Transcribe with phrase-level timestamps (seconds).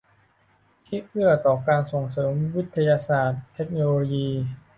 [0.85, 4.29] ที่เอื้อต่อการส่งเสริมวิทยาศาสตร์เทคโนโลยี